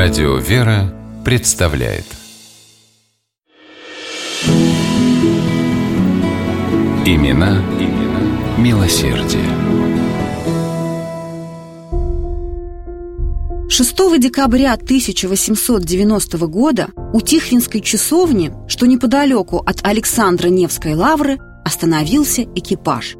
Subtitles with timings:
[0.00, 2.04] Радио «Вера» представляет
[7.04, 8.20] Имена, имена
[8.58, 9.42] милосердие.
[13.68, 23.16] 6 декабря 1890 года у Тихвинской часовни, что неподалеку от Александра Невской лавры, остановился экипаж.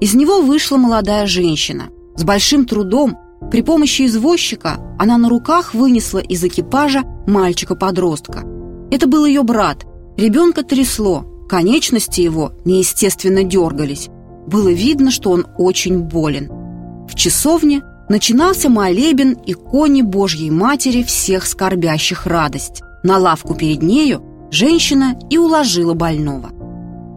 [0.00, 1.90] Из него вышла молодая женщина.
[2.16, 3.18] С большим трудом,
[3.52, 8.44] при помощи извозчика, она на руках вынесла из экипажа мальчика-подростка.
[8.90, 9.84] Это был ее брат.
[10.16, 14.08] Ребенка трясло, конечности его неестественно дергались.
[14.46, 16.48] Было видно, что он очень болен.
[17.06, 22.80] В часовне начинался молебен иконе Божьей Матери всех скорбящих радость.
[23.02, 26.52] На лавку перед нею женщина и уложила больного.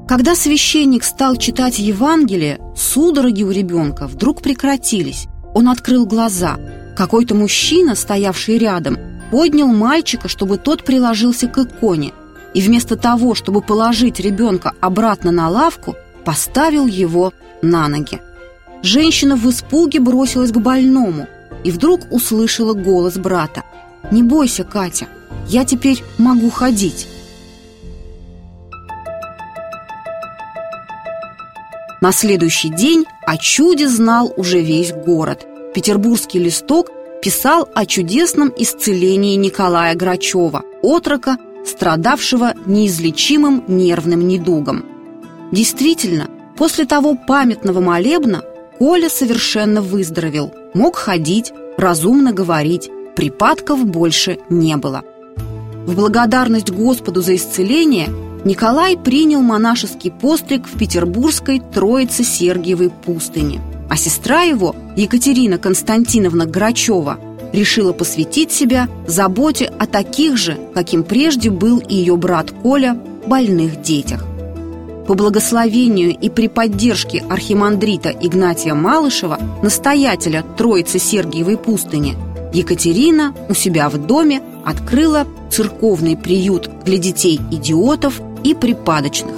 [0.06, 5.28] Когда священник стал читать Евангелие, судороги у ребенка вдруг прекратились.
[5.56, 6.58] Он открыл глаза.
[6.98, 8.98] Какой-то мужчина, стоявший рядом,
[9.32, 12.12] поднял мальчика, чтобы тот приложился к иконе,
[12.54, 18.22] и вместо того, чтобы положить ребенка обратно на лавку, поставил его на ноги.
[18.84, 21.28] Женщина в испуге бросилась к больному
[21.64, 23.64] и вдруг услышала голос брата.
[24.12, 25.08] «Не бойся, Катя,
[25.48, 27.08] я теперь могу ходить».
[32.02, 35.46] На следующий день о чуде знал уже весь город.
[35.74, 36.90] Петербургский листок
[37.22, 44.86] писал о чудесном исцелении Николая Грачева, отрока, страдавшего неизлечимым нервным недугом.
[45.52, 48.44] Действительно, после того памятного молебна
[48.78, 55.04] Коля совершенно выздоровел, мог ходить, разумно говорить, припадков больше не было.
[55.86, 58.10] В благодарность Господу за исцеление
[58.46, 67.18] Николай принял монашеский постриг в петербургской Троице-Сергиевой пустыне, а сестра его, Екатерина Константиновна Грачева,
[67.54, 73.82] решила посвятить себя заботе о таких же, каким прежде был и ее брат Коля, больных
[73.82, 74.24] детях.
[75.08, 82.16] По благословению и при поддержке архимандрита Игнатия Малышева, настоятеля Троицы Сергиевой пустыни,
[82.54, 89.36] Екатерина у себя в доме открыла церковный приют для детей-идиотов и припадочных.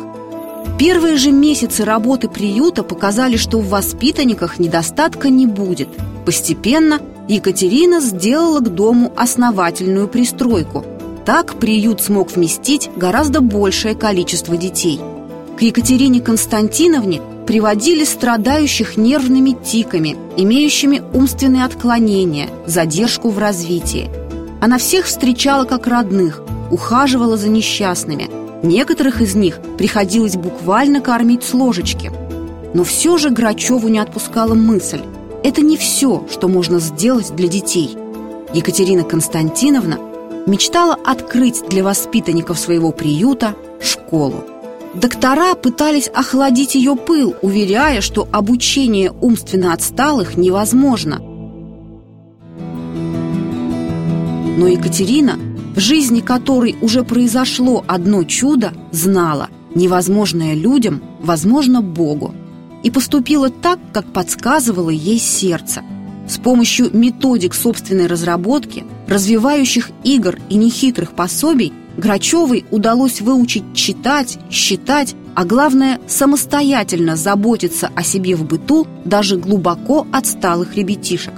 [0.78, 5.90] Первые же месяцы работы приюта показали, что в воспитанниках недостатка не будет.
[6.26, 10.86] Постепенно Екатерина сделала к дому основательную пристройку.
[11.26, 15.02] Так приют смог вместить гораздо большее количество детей–
[15.58, 24.08] к Екатерине Константиновне приводили страдающих нервными тиками, имеющими умственные отклонения, задержку в развитии.
[24.62, 28.30] Она всех встречала как родных, ухаживала за несчастными.
[28.64, 32.12] Некоторых из них приходилось буквально кормить с ложечки.
[32.74, 35.02] Но все же Грачеву не отпускала мысль.
[35.44, 37.96] Это не все, что можно сделать для детей.
[38.54, 40.00] Екатерина Константиновна
[40.48, 44.44] мечтала открыть для воспитанников своего приюта школу.
[44.94, 51.22] Доктора пытались охладить ее пыл, уверяя, что обучение умственно отсталых невозможно.
[54.58, 55.38] Но Екатерина,
[55.78, 62.34] в жизни которой уже произошло одно чудо, знала, невозможное людям, возможно Богу.
[62.84, 65.84] И поступила так, как подсказывало ей сердце.
[66.28, 75.16] С помощью методик собственной разработки, развивающих игр и нехитрых пособий– Грачевой удалось выучить читать, считать,
[75.34, 81.34] а главное, самостоятельно заботиться о себе в быту даже глубоко отсталых ребятишек.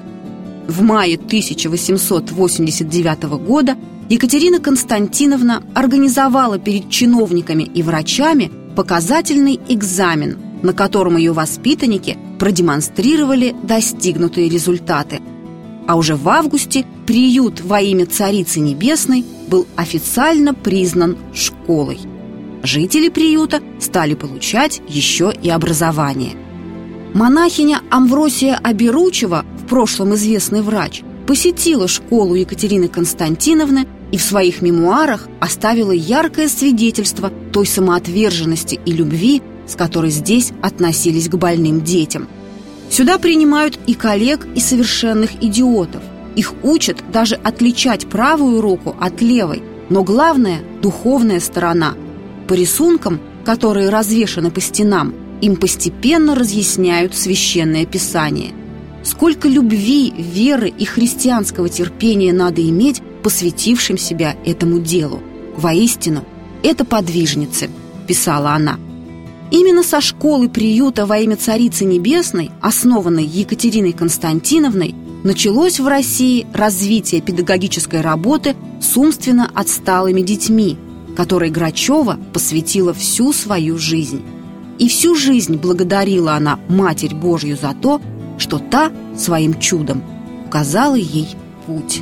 [0.68, 3.78] В мае 1889 года
[4.10, 14.50] Екатерина Константиновна организовала перед чиновниками и врачами показательный экзамен, на котором ее воспитанники продемонстрировали достигнутые
[14.50, 15.22] результаты.
[15.88, 22.00] А уже в августе приют во имя Царицы Небесной– был официально признан школой.
[22.64, 26.34] Жители приюта стали получать еще и образование.
[27.14, 35.28] Монахиня Амвросия Аберучева, в прошлом известный врач, посетила школу Екатерины Константиновны и в своих мемуарах
[35.40, 42.28] оставила яркое свидетельство той самоотверженности и любви, с которой здесь относились к больным детям.
[42.90, 46.02] Сюда принимают и коллег, и совершенных идиотов–
[46.40, 49.62] их учат даже отличать правую руку от левой.
[49.90, 51.96] Но главное– духовная сторона.
[52.48, 58.54] По рисункам, которые развешаны по стенам, им постепенно разъясняют священное писание.
[59.04, 65.22] Сколько любви, веры и христианского терпения надо иметь посвятившим себя этому делу.
[65.56, 66.26] Воистину,
[66.64, 67.70] это подвижницы,
[68.08, 68.78] писала она.
[69.52, 74.94] Именно со школы приюта во имя Царицы Небесной, основанной Екатериной Константиновной,
[75.24, 80.78] началось в России развитие педагогической работы с умственно отсталыми детьми,
[81.16, 84.22] которой Грачева посвятила всю свою жизнь.
[84.78, 88.02] И всю жизнь благодарила она Матерь Божью за то,
[88.38, 90.04] что та своим чудом
[90.46, 91.28] указала ей
[91.66, 92.02] путь.